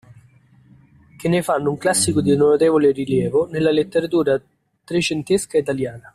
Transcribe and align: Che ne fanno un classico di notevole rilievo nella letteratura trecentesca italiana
Che 1.17 1.27
ne 1.29 1.43
fanno 1.43 1.69
un 1.69 1.77
classico 1.77 2.21
di 2.21 2.35
notevole 2.35 2.89
rilievo 2.91 3.45
nella 3.45 3.69
letteratura 3.69 4.41
trecentesca 4.83 5.59
italiana 5.59 6.09